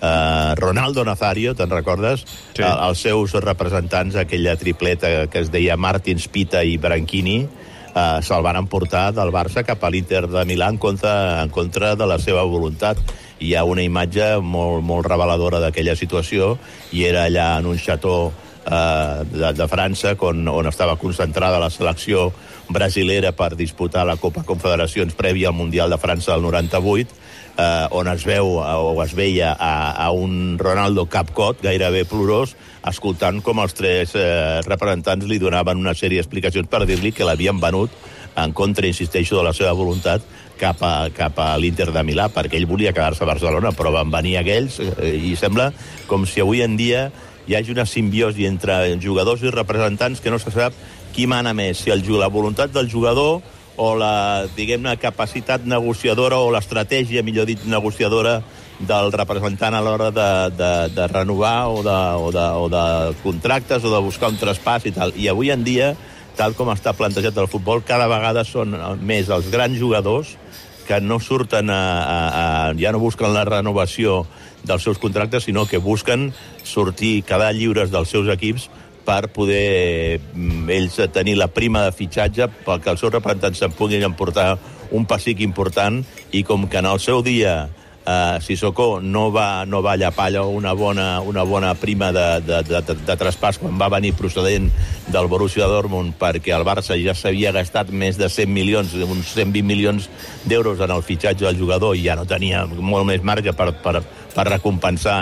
eh, 0.00 0.54
Ronaldo 0.58 1.04
Nazario, 1.04 1.54
te'n 1.58 1.70
recordes? 1.70 2.24
Sí. 2.54 2.62
Eh, 2.62 2.68
els 2.88 3.02
seus 3.02 3.34
representants, 3.42 4.16
aquella 4.16 4.56
tripleta 4.56 5.26
que 5.28 5.42
es 5.42 5.50
deia 5.50 5.76
Martins, 5.76 6.28
Pita 6.28 6.62
i 6.64 6.76
Branchini, 6.78 7.40
eh, 7.94 8.20
se'l 8.22 8.42
van 8.46 8.56
emportar 8.62 9.10
del 9.16 9.32
Barça 9.34 9.64
cap 9.66 9.82
a 9.84 9.90
l'Inter 9.90 10.26
de 10.30 10.44
Milà 10.48 10.70
en 10.70 10.78
contra, 10.78 11.42
en 11.42 11.50
contra 11.50 11.94
de 11.96 12.06
la 12.06 12.18
seva 12.22 12.42
voluntat. 12.44 12.98
Hi 13.42 13.56
ha 13.58 13.64
una 13.66 13.82
imatge 13.82 14.36
molt, 14.38 14.84
molt 14.86 15.06
reveladora 15.10 15.58
d'aquella 15.60 15.96
situació 15.98 16.56
i 16.94 17.04
era 17.08 17.24
allà 17.26 17.56
en 17.58 17.66
un 17.66 17.78
xató 17.78 18.30
eh, 18.64 19.24
de, 19.32 19.52
de 19.58 19.66
França 19.68 20.14
on, 20.20 20.46
on 20.48 20.70
estava 20.70 20.94
concentrada 20.96 21.58
la 21.58 21.70
selecció 21.70 22.30
brasilera 22.72 23.32
per 23.36 23.54
disputar 23.56 24.06
la 24.08 24.18
Copa 24.20 24.44
Confederacions 24.48 25.14
prèvia 25.18 25.50
al 25.50 25.58
Mundial 25.58 25.92
de 25.92 26.00
França 26.00 26.32
del 26.34 26.42
98 26.48 27.22
eh, 27.56 27.86
on 27.90 28.08
es 28.08 28.24
veu 28.24 28.58
eh, 28.62 28.74
o 28.76 28.96
es 29.04 29.14
veia 29.14 29.52
a, 29.52 29.92
a 29.92 30.10
un 30.12 30.58
Ronaldo 30.58 31.06
capcot, 31.10 31.62
gairebé 31.62 32.04
plorós, 32.08 32.56
escoltant 32.88 33.42
com 33.44 33.60
els 33.62 33.76
tres 33.78 34.16
eh, 34.16 34.60
representants 34.66 35.28
li 35.28 35.40
donaven 35.42 35.80
una 35.80 35.94
sèrie 35.98 36.20
d'explicacions 36.20 36.70
per 36.70 36.84
dir-li 36.88 37.12
que 37.12 37.26
l'havien 37.28 37.60
venut 37.60 37.92
en 38.36 38.54
contra, 38.56 38.88
insisteixo, 38.88 39.36
de 39.36 39.44
la 39.44 39.52
seva 39.52 39.74
voluntat 39.76 40.24
cap 40.60 40.80
a, 40.86 41.10
cap 41.12 41.36
a 41.42 41.50
l'Inter 41.60 41.90
de 41.92 42.04
Milà, 42.06 42.30
perquè 42.32 42.56
ell 42.56 42.70
volia 42.70 42.94
quedar-se 42.94 43.24
a 43.24 43.28
Barcelona, 43.28 43.74
però 43.76 43.92
van 43.92 44.12
venir 44.12 44.38
aquells 44.40 44.78
eh, 44.80 45.12
i 45.32 45.36
sembla 45.36 45.72
com 46.08 46.26
si 46.28 46.40
avui 46.40 46.64
en 46.64 46.78
dia 46.80 47.10
hi 47.42 47.56
hagi 47.58 47.72
una 47.74 47.84
simbiosi 47.88 48.46
entre 48.46 48.76
jugadors 49.02 49.42
i 49.42 49.50
representants 49.50 50.22
que 50.22 50.30
no 50.30 50.38
se 50.38 50.52
sap 50.54 50.76
qui 51.12 51.28
mana 51.30 51.52
més, 51.54 51.84
si 51.84 51.92
el, 51.92 52.02
la 52.18 52.30
voluntat 52.32 52.72
del 52.74 52.90
jugador 52.90 53.42
o 53.76 53.92
la, 53.96 54.46
diguem-ne, 54.56 54.96
capacitat 55.00 55.64
negociadora 55.68 56.40
o 56.42 56.50
l'estratègia, 56.52 57.22
millor 57.24 57.48
dit, 57.48 57.64
negociadora 57.64 58.40
del 58.82 59.12
representant 59.14 59.74
a 59.74 59.80
l'hora 59.84 60.10
de, 60.10 60.30
de, 60.58 60.72
de 60.94 61.06
renovar 61.12 61.68
o 61.70 61.82
de, 61.86 61.98
o, 62.18 62.32
de, 62.34 62.46
o 62.64 62.68
de 62.72 62.84
contractes 63.22 63.84
o 63.84 63.92
de 63.94 64.02
buscar 64.02 64.32
un 64.32 64.40
traspàs 64.40 64.88
i 64.90 64.94
tal. 64.96 65.14
I 65.16 65.30
avui 65.30 65.52
en 65.54 65.64
dia, 65.64 65.92
tal 66.36 66.56
com 66.58 66.72
està 66.72 66.94
plantejat 66.96 67.38
el 67.38 67.50
futbol, 67.50 67.84
cada 67.86 68.08
vegada 68.10 68.44
són 68.48 68.74
més 69.00 69.30
els 69.32 69.50
grans 69.52 69.78
jugadors 69.78 70.36
que 70.88 70.98
no 71.00 71.20
surten 71.22 71.70
a, 71.70 71.82
a, 72.02 72.18
a, 72.42 72.46
ja 72.78 72.90
no 72.92 73.00
busquen 73.00 73.32
la 73.32 73.46
renovació 73.46 74.24
dels 74.66 74.82
seus 74.82 74.98
contractes, 74.98 75.46
sinó 75.46 75.64
que 75.66 75.78
busquen 75.78 76.32
sortir, 76.66 77.22
quedar 77.26 77.52
lliures 77.54 77.90
dels 77.94 78.10
seus 78.10 78.28
equips 78.30 78.68
per 79.06 79.28
poder 79.34 80.20
mm, 80.20 80.70
ells 80.70 80.98
tenir 81.14 81.36
la 81.40 81.50
prima 81.52 81.84
de 81.86 81.92
fitxatge 81.96 82.48
perquè 82.66 82.92
els 82.92 83.02
seus 83.02 83.12
representants 83.12 83.62
se'n 83.62 83.76
puguin 83.76 84.04
emportar 84.06 84.56
un 84.92 85.06
pessic 85.08 85.40
important 85.40 86.02
i 86.32 86.42
com 86.44 86.68
que 86.68 86.80
en 86.82 86.88
el 86.90 87.00
seu 87.00 87.22
dia 87.24 87.70
eh, 88.06 88.38
Sissoko 88.40 89.00
no 89.00 89.30
va, 89.32 89.64
no 89.66 89.82
va 89.82 89.96
llapar 89.96 90.28
allò 90.30 90.46
una 90.48 90.72
bona, 90.72 91.20
una 91.20 91.42
bona 91.42 91.74
prima 91.74 92.12
de, 92.12 92.40
de, 92.40 92.62
de, 92.68 92.82
de, 92.82 92.96
de 93.06 93.16
traspàs 93.18 93.58
quan 93.62 93.78
va 93.80 93.90
venir 93.92 94.14
procedent 94.18 94.70
del 95.12 95.30
Borussia 95.30 95.68
Dortmund 95.70 96.16
perquè 96.20 96.54
el 96.56 96.66
Barça 96.66 96.98
ja 97.00 97.14
s'havia 97.14 97.54
gastat 97.54 97.90
més 97.90 98.18
de 98.20 98.28
100 98.28 98.52
milions, 98.52 98.94
uns 98.94 99.34
120 99.34 99.66
milions 99.66 100.08
d'euros 100.44 100.80
en 100.80 100.94
el 100.94 101.04
fitxatge 101.06 101.46
del 101.46 101.58
jugador 101.58 101.96
i 101.96 102.06
ja 102.06 102.16
no 102.18 102.28
tenia 102.28 102.66
molt 102.66 103.08
més 103.08 103.22
marge 103.22 103.54
per, 103.56 103.72
per, 103.82 104.00
per 104.34 104.48
recompensar 104.48 105.20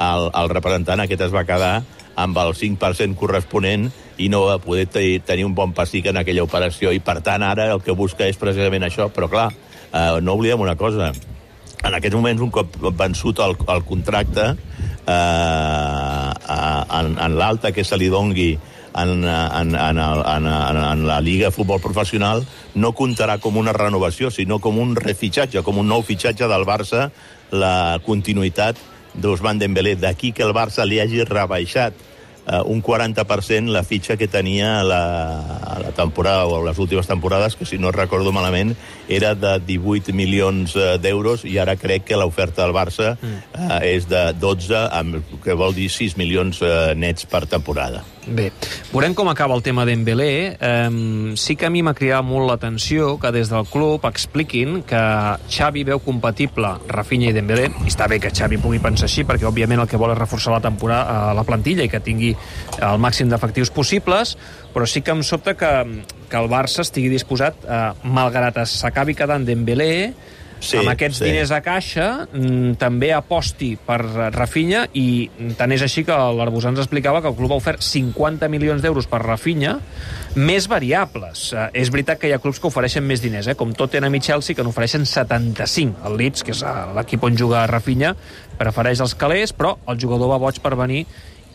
el, 0.00 0.30
el 0.32 0.52
representant, 0.52 1.02
aquest 1.02 1.28
es 1.28 1.34
va 1.34 1.44
quedar 1.44 1.80
amb 2.16 2.38
el 2.42 2.54
5% 2.58 3.16
corresponent 3.18 3.88
i 4.20 4.28
no 4.28 4.44
va 4.48 4.58
poder 4.60 4.86
tenir 5.24 5.46
un 5.46 5.54
bon 5.54 5.72
pessic 5.72 6.10
en 6.10 6.20
aquella 6.20 6.44
operació. 6.44 6.92
I 6.92 7.00
per 7.00 7.20
tant 7.24 7.44
ara 7.46 7.70
el 7.74 7.82
que 7.84 7.96
busca 7.96 8.28
és 8.28 8.40
precisament 8.40 8.84
això, 8.86 9.08
però 9.12 9.30
clar, 9.32 9.50
eh, 9.92 10.18
no 10.20 10.34
oblidem 10.34 10.60
una 10.60 10.76
cosa. 10.76 11.12
En 11.80 11.94
aquests 11.96 12.16
moments, 12.16 12.42
un 12.44 12.50
cop 12.52 12.76
vençut 12.98 13.40
el, 13.40 13.56
el 13.72 13.84
contracte, 13.88 14.50
eh, 15.06 16.30
en, 16.98 17.16
en 17.16 17.38
l'alta 17.38 17.72
que 17.72 17.84
se 17.84 17.96
li 17.96 18.10
dongui 18.12 18.52
en, 18.94 19.24
en, 19.24 19.74
en, 19.74 19.98
el, 19.98 20.22
en, 20.26 20.46
en, 20.46 20.76
en 20.76 21.06
la 21.06 21.20
Lliga 21.20 21.48
de 21.48 21.54
Futbol 21.54 21.80
Professional 21.80 22.44
no 22.74 22.92
comptarà 22.96 23.38
com 23.40 23.56
una 23.56 23.72
renovació, 23.72 24.30
sinó 24.34 24.58
com 24.58 24.78
un 24.82 24.96
refitxatge, 24.98 25.62
com 25.66 25.78
un 25.78 25.88
nou 25.88 26.02
fitxatge 26.06 26.48
del 26.50 26.66
Barça, 26.68 27.10
la 27.50 28.00
continuïtat 28.06 28.78
d'Ousmane 29.14 29.58
Dembélé. 29.58 29.96
D'aquí 29.96 30.32
que 30.32 30.46
el 30.46 30.54
Barça 30.56 30.86
li 30.86 31.00
hagi 31.00 31.24
rebaixat 31.24 31.94
eh, 32.46 32.60
un 32.64 32.82
40% 32.82 33.70
la 33.70 33.82
fitxa 33.84 34.16
que 34.16 34.28
tenia 34.28 34.82
la, 34.82 35.02
la 35.80 35.92
temporada 35.96 36.46
o 36.46 36.62
les 36.64 36.78
últimes 36.78 37.06
temporades, 37.06 37.56
que 37.56 37.66
si 37.66 37.78
no 37.78 37.92
recordo 37.92 38.32
malament 38.32 38.74
era 39.08 39.34
de 39.34 39.58
18 39.66 40.14
milions 40.16 40.74
eh, 40.76 40.96
d'euros 41.02 41.44
i 41.44 41.58
ara 41.58 41.76
crec 41.76 42.08
que 42.10 42.18
l'oferta 42.18 42.64
del 42.64 42.76
Barça 42.76 43.16
eh, 43.22 43.94
és 43.94 44.08
de 44.10 44.30
12, 44.38 44.86
amb, 44.90 45.20
que 45.44 45.56
vol 45.58 45.76
dir 45.76 45.90
6 45.90 46.16
milions 46.20 46.62
eh, 46.62 46.94
nets 46.96 47.26
per 47.30 47.46
temporada. 47.46 48.04
Bé, 48.26 48.50
veurem 48.92 49.14
com 49.16 49.30
acaba 49.30 49.54
el 49.56 49.62
tema 49.64 49.86
d'Embelé. 49.88 50.56
Um, 50.60 51.36
sí 51.40 51.54
que 51.56 51.66
a 51.66 51.70
mi 51.72 51.80
m'ha 51.80 51.94
cridat 51.96 52.24
molt 52.26 52.50
l'atenció 52.50 53.14
que 53.20 53.30
des 53.32 53.48
del 53.48 53.64
club 53.70 54.04
expliquin 54.04 54.82
que 54.84 55.00
Xavi 55.48 55.86
veu 55.88 56.02
compatible 56.04 56.74
Rafinha 56.90 57.30
i 57.30 57.36
Dembélé, 57.36 57.70
i 57.80 57.88
està 57.88 58.10
bé 58.12 58.20
que 58.20 58.32
Xavi 58.34 58.60
pugui 58.60 58.80
pensar 58.82 59.08
així, 59.08 59.24
perquè 59.24 59.48
òbviament 59.48 59.80
el 59.80 59.88
que 59.88 60.00
vol 60.00 60.12
és 60.12 60.20
reforçar 60.20 60.52
la 60.52 60.60
temporada, 60.64 61.32
la 61.36 61.46
plantilla 61.48 61.86
i 61.86 61.92
que 61.92 62.02
tingui 62.04 62.34
el 62.76 63.00
màxim 63.00 63.32
d'efectius 63.32 63.72
possibles, 63.72 64.36
però 64.74 64.84
sí 64.84 65.00
que 65.00 65.16
em 65.16 65.24
sobta 65.24 65.56
que, 65.56 65.72
que 66.28 66.42
el 66.44 66.50
Barça 66.52 66.84
estigui 66.84 67.08
disposat, 67.08 67.64
eh, 67.64 67.80
malgrat 68.04 68.60
s'acabi 68.68 69.16
quedant 69.16 69.48
Dembélé, 69.48 70.12
sí, 70.60 70.78
amb 70.80 70.92
aquests 70.92 71.18
sí. 71.20 71.26
diners 71.28 71.52
a 71.56 71.60
caixa 71.64 72.06
mm, 72.28 72.76
també 72.80 73.10
aposti 73.16 73.72
per 73.86 73.98
Rafinha 74.34 74.86
i 74.94 75.28
tant 75.58 75.72
és 75.74 75.82
així 75.84 76.04
que 76.06 76.16
l'Arbusà 76.36 76.70
ens 76.72 76.82
explicava 76.84 77.22
que 77.24 77.30
el 77.32 77.36
club 77.38 77.54
ha 77.54 77.60
ofert 77.60 77.84
50 77.84 78.48
milions 78.52 78.84
d'euros 78.84 79.08
per 79.10 79.22
Rafinha 79.24 79.78
més 80.38 80.68
variables. 80.70 81.50
Eh, 81.52 81.66
és 81.82 81.90
veritat 81.90 82.20
que 82.20 82.30
hi 82.30 82.34
ha 82.34 82.40
clubs 82.42 82.60
que 82.60 82.68
ofereixen 82.70 83.06
més 83.06 83.22
diners, 83.22 83.48
eh, 83.50 83.56
com 83.58 83.72
Tottenham 83.74 84.14
i 84.14 84.22
Chelsea, 84.22 84.54
que 84.54 84.66
n'ofereixen 84.66 85.06
75. 85.06 86.04
El 86.06 86.16
Leeds, 86.20 86.44
que 86.46 86.54
és 86.54 86.62
eh, 86.62 86.74
l'equip 86.96 87.24
on 87.26 87.38
juga 87.38 87.66
Rafinha, 87.70 88.14
prefereix 88.60 89.02
els 89.02 89.16
calés, 89.18 89.54
però 89.56 89.76
el 89.88 89.98
jugador 89.98 90.30
va 90.30 90.40
boig 90.42 90.60
per 90.62 90.76
venir 90.78 91.04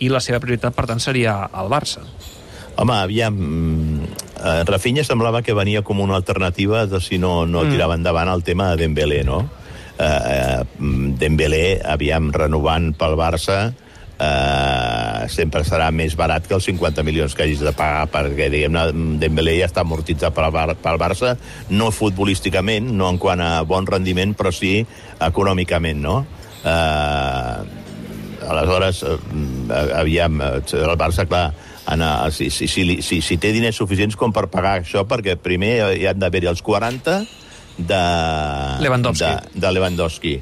i 0.03 0.09
la 0.11 0.19
seva 0.19 0.41
prioritat, 0.43 0.75
per 0.75 0.87
tant, 0.89 0.99
seria 0.99 1.37
el 1.55 1.71
Barça. 1.71 2.03
Home, 2.75 2.97
aviam, 2.97 3.37
eh, 4.45 4.63
Rafinha 4.67 5.03
semblava 5.03 5.41
que 5.41 5.57
venia 5.57 5.81
com 5.81 5.99
una 6.03 6.15
alternativa 6.15 6.85
de 6.85 7.01
si 7.01 7.17
no, 7.17 7.45
no 7.49 7.65
mm. 7.65 7.73
tirava 7.73 7.97
endavant 7.97 8.29
el 8.29 8.45
tema 8.45 8.69
de 8.71 8.83
Dembélé, 8.85 9.23
no? 9.25 9.41
Eh, 9.97 10.05
eh, 10.05 10.61
Dembélé, 11.17 11.81
aviam, 11.81 12.29
renovant 12.35 12.91
pel 12.99 13.17
Barça, 13.17 13.73
eh, 14.19 15.27
sempre 15.31 15.63
serà 15.67 15.89
més 15.91 16.15
barat 16.19 16.45
que 16.47 16.55
els 16.57 16.67
50 16.69 17.03
milions 17.07 17.35
que 17.35 17.45
hagis 17.45 17.63
de 17.65 17.73
pagar 17.75 18.05
perquè, 18.13 18.49
diguem-ne, 18.53 19.17
Dembélé 19.21 19.57
ja 19.59 19.69
està 19.69 19.83
amortitzat 19.85 20.35
pel, 20.35 20.51
Bar 20.53 20.75
pel 20.83 20.99
Barça, 21.01 21.35
no 21.71 21.91
futbolísticament, 21.95 22.91
no 22.93 23.09
en 23.11 23.19
quant 23.21 23.41
a 23.41 23.51
bon 23.67 23.87
rendiment, 23.87 24.35
però 24.37 24.53
sí 24.55 24.77
econòmicament, 25.25 26.03
no? 26.03 26.19
Eh, 26.65 27.83
aleshores, 28.45 29.03
eh, 29.03 29.79
aviam, 29.97 30.41
eh, 30.41 30.59
el 30.83 30.97
Barça, 30.99 31.25
clar, 31.27 31.49
anar, 31.85 32.31
si, 32.33 32.49
si, 32.49 32.67
si, 32.67 33.01
si, 33.05 33.21
si 33.21 33.37
té 33.41 33.51
diners 33.53 33.77
suficients 33.77 34.17
com 34.17 34.33
per 34.33 34.47
pagar 34.51 34.79
això, 34.81 35.05
perquè 35.07 35.37
primer 35.37 35.77
hi 35.95 36.05
han 36.09 36.21
d'haver-hi 36.21 36.49
els 36.51 36.63
40 36.65 37.19
de 37.77 38.03
Lewandowski. 38.81 39.25
De, 39.25 39.61
de 39.61 39.73
Lewandowski. 39.75 40.35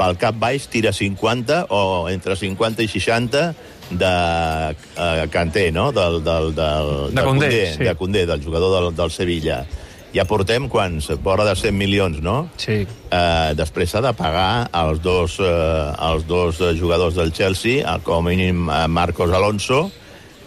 Pel 0.00 0.16
cap 0.16 0.38
baix 0.40 0.64
tira 0.72 0.94
50 0.96 1.66
o 1.76 2.08
entre 2.08 2.36
50 2.36 2.86
i 2.86 2.88
60 2.88 3.42
de 3.90 4.14
uh, 4.72 5.26
Kanté, 5.30 5.68
no? 5.72 5.90
Del, 5.92 6.22
del, 6.24 6.54
del, 6.56 7.14
de 7.14 7.22
Condé, 7.26 7.52
sí. 7.74 7.84
de 7.84 7.94
Condé, 7.94 8.24
del 8.26 8.42
jugador 8.42 8.78
del, 8.78 8.96
del 8.96 9.12
Sevilla. 9.12 9.64
Ja 10.10 10.24
portem 10.26 10.66
quants? 10.72 11.10
Vora 11.22 11.44
de 11.46 11.54
100 11.54 11.76
milions, 11.76 12.18
no? 12.24 12.48
Sí. 12.58 12.80
Uh, 13.10 13.52
després 13.58 13.92
s'ha 13.92 14.00
de 14.02 14.14
pagar 14.18 14.70
els 14.80 15.02
dos, 15.04 15.36
uh, 15.42 15.92
els 16.10 16.26
dos 16.26 16.58
jugadors 16.80 17.18
del 17.18 17.34
Chelsea, 17.36 17.84
com 18.06 18.24
a 18.24 18.30
mínim 18.32 18.70
Marcos 18.90 19.30
Alonso, 19.30 19.84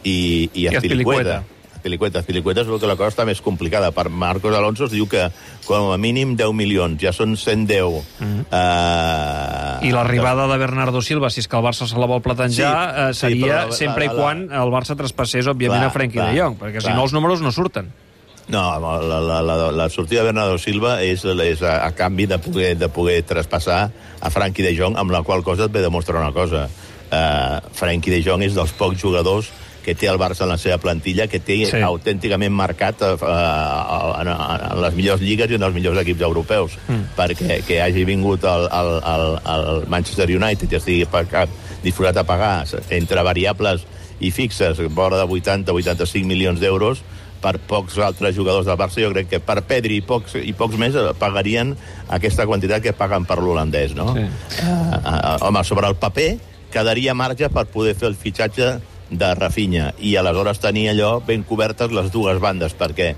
i, 0.04 0.50
i 0.54 0.68
Azpilicueta. 0.68 1.44
Azpilicueta. 1.84 2.22
Azpilicueta 2.24 2.62
és 2.64 2.70
el 2.72 2.80
que 2.80 2.88
la 2.88 2.96
cosa 2.96 3.12
està 3.12 3.26
més 3.28 3.42
complicada. 3.44 3.90
Per 3.92 4.08
Marcos 4.08 4.56
Alonso 4.56 4.88
es 4.88 4.94
diu 4.94 5.08
que 5.12 5.26
com 5.68 5.90
a 5.92 5.98
mínim 6.00 6.38
10 6.40 6.56
milions, 6.56 6.96
ja 7.02 7.12
són 7.12 7.36
110. 7.36 7.84
Mm 7.84 8.24
-hmm. 8.24 8.46
uh, 8.48 9.84
I 9.84 9.92
l'arribada 9.92 10.48
de 10.48 10.58
Bernardo 10.58 11.02
Silva, 11.02 11.30
si 11.30 11.42
és 11.42 11.48
que 11.48 11.58
el 11.58 11.64
Barça 11.64 11.88
se 11.88 12.00
la 12.00 12.06
vol 12.06 12.22
plantejar, 12.22 13.14
sí, 13.14 13.20
seria 13.20 13.68
sí, 13.72 13.84
sempre 13.84 14.06
la, 14.06 14.14
la, 14.14 14.14
i 14.14 14.22
quan 14.22 14.38
el 14.52 14.70
Barça 14.72 14.96
traspassés, 14.96 15.46
òbviament, 15.46 15.84
clar, 15.84 15.92
a 15.92 15.94
Frenkie 15.94 16.22
de 16.22 16.40
Jong, 16.40 16.58
perquè 16.58 16.80
clar. 16.80 16.92
si 16.92 16.96
no 16.96 17.04
els 17.04 17.14
números 17.14 17.42
no 17.42 17.52
surten. 17.52 17.92
No, 18.48 18.80
la, 18.80 19.20
la, 19.22 19.42
la, 19.42 19.72
la 19.72 19.90
sortida 19.90 20.20
de 20.22 20.26
Bernardo 20.26 20.58
Silva 20.58 21.02
és, 21.02 21.24
és 21.24 21.62
a, 21.62 21.86
a 21.86 21.92
canvi 21.92 22.26
de 22.26 22.38
poder, 22.40 22.78
de 22.78 22.90
poder 22.90 23.24
traspassar 23.24 23.92
a 24.20 24.30
Frankie 24.30 24.64
de 24.64 24.76
Jong, 24.76 24.98
amb 24.98 25.12
la 25.12 25.24
qual 25.24 25.44
cosa 25.44 25.66
et 25.66 25.72
ve 25.72 25.82
demostrar 25.82 26.20
una 26.20 26.32
cosa. 26.32 26.70
Uh, 27.14 27.62
Frankie 27.74 28.12
de 28.12 28.24
Jong 28.24 28.44
és 28.44 28.56
dels 28.56 28.72
pocs 28.72 29.00
jugadors 29.00 29.52
que 29.84 29.96
té 30.00 30.08
el 30.10 30.20
Barça 30.22 30.46
en 30.46 30.54
la 30.54 30.58
seva 30.62 30.78
plantilla, 30.82 31.28
que 31.28 31.42
té 31.44 31.60
sí. 31.70 31.82
autènticament 31.84 32.54
marcat 32.56 33.04
eh, 33.06 33.14
en, 33.20 34.32
en 34.32 34.82
les 34.84 34.96
millors 34.98 35.24
lligues 35.24 35.52
i 35.52 35.60
en 35.60 35.68
els 35.68 35.76
millors 35.76 36.00
equips 36.04 36.24
europeus, 36.30 36.78
mm. 36.88 37.10
perquè 37.18 37.60
que 37.68 37.82
hagi 37.84 38.06
vingut 38.08 38.48
el, 38.48 38.70
el, 38.72 38.94
el, 39.14 39.26
el 39.56 39.90
Manchester 39.92 40.30
United 40.32 40.72
i 40.72 40.80
estigui 40.80 41.10
pagat, 41.12 41.52
disposat 41.84 42.22
a 42.22 42.28
pagar 42.28 42.56
entre 42.96 43.26
variables 43.28 43.84
i 44.24 44.32
fixes, 44.32 44.80
vora 44.96 45.20
de 45.20 45.28
80-85 45.28 46.24
milions 46.30 46.64
d'euros, 46.64 47.04
per 47.44 47.58
pocs 47.68 47.98
altres 48.00 48.38
jugadors 48.38 48.64
del 48.64 48.80
Barça, 48.80 49.02
jo 49.04 49.12
crec 49.12 49.28
que 49.34 49.42
per 49.44 49.60
Pedri 49.68 50.00
i 50.00 50.06
pocs, 50.08 50.38
i 50.40 50.54
pocs 50.56 50.80
més 50.80 50.96
pagarien 51.20 51.74
aquesta 52.16 52.48
quantitat 52.48 52.86
que 52.86 52.96
paguen 52.96 53.28
per 53.28 53.42
l'holandès, 53.42 53.98
no? 53.98 54.14
Sí. 54.16 54.24
Uh, 54.64 54.96
uh, 54.96 55.36
home, 55.50 55.64
sobre 55.68 55.92
el 55.92 56.00
paper 56.00 56.30
quedaria 56.74 57.14
marge 57.14 57.50
per 57.54 57.68
poder 57.70 57.98
fer 58.00 58.10
el 58.10 58.18
fitxatge 58.18 58.70
de 59.18 59.34
Rafinha. 59.36 59.94
I 60.00 60.16
aleshores 60.18 60.60
tenir 60.64 60.90
allò 60.92 61.20
ben 61.26 61.44
cobertes 61.44 61.92
les 61.92 62.12
dues 62.12 62.40
bandes 62.42 62.76
perquè 62.78 63.14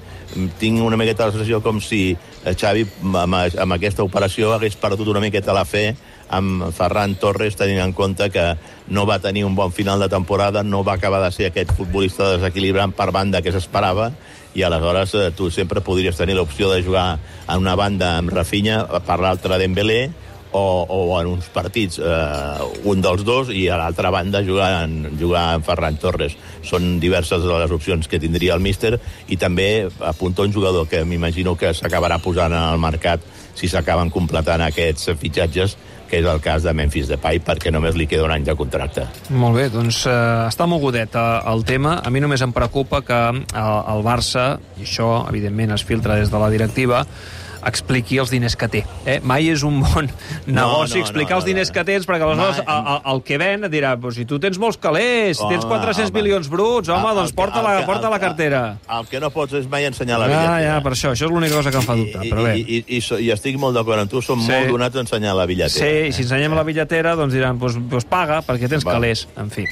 tinc 0.59 0.81
una 0.83 0.97
miqueta 0.97 1.27
la 1.27 1.35
sensació 1.35 1.61
com 1.63 1.79
si 1.81 2.15
Xavi 2.45 2.85
amb, 3.13 3.35
amb 3.35 3.77
aquesta 3.77 4.03
operació 4.03 4.53
hagués 4.53 4.75
perdut 4.79 5.09
una 5.13 5.23
miqueta 5.23 5.55
la 5.55 5.65
fe 5.65 5.93
amb 6.35 6.65
Ferran 6.75 7.15
Torres 7.21 7.55
tenint 7.55 7.81
en 7.83 7.93
compte 7.93 8.29
que 8.33 8.45
no 8.89 9.05
va 9.05 9.21
tenir 9.21 9.45
un 9.45 9.55
bon 9.55 9.71
final 9.71 9.99
de 10.01 10.09
temporada 10.09 10.63
no 10.63 10.83
va 10.83 10.97
acabar 10.97 11.21
de 11.23 11.31
ser 11.31 11.51
aquest 11.51 11.71
futbolista 11.77 12.33
desequilibrant 12.35 12.95
per 12.97 13.11
banda 13.11 13.41
que 13.41 13.53
s'esperava 13.53 14.11
i 14.55 14.63
aleshores 14.63 15.13
eh, 15.15 15.31
tu 15.35 15.51
sempre 15.51 15.83
podries 15.83 16.17
tenir 16.17 16.35
l'opció 16.35 16.71
de 16.71 16.81
jugar 16.83 17.19
en 17.47 17.57
una 17.59 17.75
banda 17.75 18.15
amb 18.17 18.31
Rafinha 18.33 18.85
per 19.05 19.19
l'altra 19.19 19.59
Dembélé 19.61 20.09
o, 20.55 20.85
o 20.87 21.19
en 21.19 21.31
uns 21.33 21.49
partits 21.51 21.99
eh, 21.99 22.87
un 22.87 23.03
dels 23.03 23.25
dos 23.27 23.51
i 23.51 23.67
a 23.67 23.79
l'altra 23.81 24.11
banda 24.13 24.43
jugar 24.45 24.85
en, 24.85 25.17
jugar 25.19 25.47
en 25.57 25.65
Ferran 25.67 25.99
Torres. 26.01 26.37
Són 26.65 26.95
diverses 27.03 27.43
de 27.43 27.57
les 27.63 27.73
opcions 27.75 28.07
que 28.07 28.21
tindria 28.21 28.55
el 28.55 28.63
míster 28.63 28.95
i 29.27 29.39
també 29.41 29.89
apunta 29.99 30.45
un 30.45 30.53
jugador 30.55 30.87
que 30.91 31.03
m'imagino 31.03 31.57
que 31.59 31.73
s'acabarà 31.75 32.21
posant 32.23 32.55
al 32.55 32.79
mercat 32.79 33.23
si 33.55 33.67
s'acaben 33.71 34.11
completant 34.11 34.63
aquests 34.65 35.11
fitxatges 35.19 35.77
que 36.05 36.19
és 36.21 36.27
el 36.29 36.41
cas 36.41 36.63
de 36.63 36.73
Memphis 36.77 37.07
Depay, 37.09 37.39
perquè 37.41 37.71
només 37.73 37.95
li 37.97 38.05
queda 38.05 38.27
un 38.27 38.33
any 38.35 38.43
de 38.45 38.53
contracte. 38.57 39.07
Molt 39.33 39.57
bé, 39.57 39.63
doncs 39.73 40.03
eh, 40.05 40.13
està 40.45 40.67
mogudet 40.69 41.15
eh, 41.17 41.23
el 41.51 41.65
tema. 41.65 41.97
A 42.05 42.11
mi 42.13 42.21
només 42.21 42.43
em 42.45 42.53
preocupa 42.53 43.01
que 43.05 43.21
eh, 43.33 43.63
el 43.95 44.05
Barça, 44.05 44.45
i 44.77 44.85
això 44.85 45.09
evidentment 45.31 45.73
es 45.75 45.85
filtra 45.87 46.19
des 46.21 46.29
de 46.29 46.41
la 46.41 46.51
directiva, 46.53 47.01
expliqui 47.65 48.17
els 48.21 48.29
diners 48.31 48.55
que 48.55 48.67
té. 48.71 48.83
Eh? 49.05 49.19
Mai 49.23 49.49
és 49.49 49.63
un 49.65 49.81
bon 49.81 50.07
negoci 50.45 50.99
no, 50.99 51.03
explicar 51.05 51.35
no, 51.35 51.37
els 51.41 51.45
no, 51.45 51.49
diners 51.51 51.69
no. 51.69 51.73
que 51.73 51.83
tens, 51.87 52.05
perquè 52.07 52.23
aleshores 52.27 52.61
Mai. 52.61 52.75
el, 52.75 52.87
el, 52.93 53.01
el 53.15 53.23
que 53.25 53.37
ven 53.41 53.63
et 53.67 53.71
dirà 53.73 53.95
pues, 53.99 54.15
si 54.19 54.25
tu 54.29 54.39
tens 54.39 54.59
molts 54.61 54.77
calés, 54.81 55.37
si 55.39 55.47
tens 55.49 55.65
Home, 55.65 55.73
400 55.79 56.11
home. 56.11 56.21
milions 56.21 56.49
bruts, 56.49 56.89
home, 56.89 57.09
El- 57.09 57.15
doncs 57.21 57.31
el 57.31 57.35
porta, 57.35 57.59
que- 57.59 57.63
la, 57.67 57.73
el 57.73 57.79
que- 57.81 57.85
porta 57.91 58.09
la 58.09 58.15
el 58.15 58.21
que- 58.21 58.27
cartera. 58.27 58.61
El 58.99 59.07
que 59.07 59.19
no 59.19 59.29
pots 59.31 59.53
és 59.53 59.67
mai 59.69 59.85
ensenyar 59.85 60.19
la 60.19 60.27
Ja, 60.27 60.31
billetera. 60.37 60.75
ja, 60.75 60.81
per 60.83 60.91
això. 60.93 61.11
Això 61.15 61.25
és 61.25 61.31
l'única 61.31 61.55
cosa 61.55 61.71
que 61.71 61.77
em 61.77 61.83
fa 61.83 61.95
dubte, 61.95 62.19
I, 62.25 62.31
però 62.31 62.43
bé. 62.43 62.57
i, 62.59 62.61
i, 62.77 62.83
i, 62.97 63.01
so- 63.01 63.19
I 63.19 63.31
estic 63.31 63.57
molt 63.57 63.75
d'acord 63.75 63.99
amb 63.99 64.11
tu, 64.11 64.21
som 64.21 64.39
Sí. 64.41 64.51
molt 64.51 64.69
donats 64.69 64.95
a 64.95 64.99
ensenyar 65.01 65.35
la 65.35 65.45
billetera. 65.45 65.85
Sí, 65.85 66.07
i 66.09 66.11
si 66.13 66.21
ensenyem 66.23 66.53
la 66.53 66.63
bitlletera, 66.63 67.15
doncs 67.15 67.33
diran, 67.33 67.57
doncs, 67.59 67.77
doncs 67.89 68.05
paga, 68.05 68.41
perquè 68.45 68.69
tens 68.69 68.85
Va. 68.85 68.93
calés. 68.93 69.27
En 69.37 69.49
fi. 69.49 69.65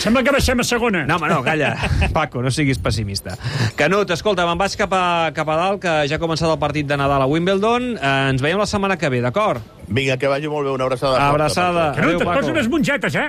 Sembla 0.00 0.22
que 0.24 0.32
baixem 0.32 0.58
a 0.60 0.64
segona. 0.64 1.04
No, 1.06 1.16
home, 1.16 1.28
no, 1.28 1.42
calla. 1.44 1.76
Paco, 2.12 2.42
no 2.42 2.50
siguis 2.50 2.78
pessimista. 2.78 3.36
Canut, 3.76 4.10
escolta, 4.10 4.46
me'n 4.46 4.58
vaig 4.58 4.74
cap 4.76 4.92
a, 4.92 5.30
cap 5.34 5.48
a 5.48 5.56
dalt, 5.56 5.80
que 5.82 5.94
ja 6.08 6.16
ha 6.16 6.18
començat 6.18 6.50
el 6.50 6.58
partit 6.58 6.86
de 6.86 6.96
Nadal 6.96 7.22
a 7.22 7.26
Wimbledon. 7.36 7.92
Eh, 8.00 8.14
ens 8.32 8.42
veiem 8.44 8.58
la 8.60 8.66
setmana 8.70 8.96
que 9.00 9.10
ve, 9.12 9.20
d'acord? 9.24 9.60
Vinga, 9.86 10.16
que 10.18 10.30
vagi 10.32 10.48
molt 10.50 10.66
bé, 10.66 10.72
una 10.74 10.88
abraçada. 10.88 11.20
Abraçada. 11.28 11.90
Adéu, 11.92 12.16
et 12.16 12.24
poso 12.24 12.32
Paco. 12.40 12.54
unes 12.56 12.68
mongetes, 12.72 13.14
eh? 13.14 13.28